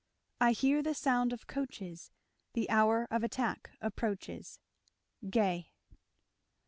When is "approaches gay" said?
3.81-5.73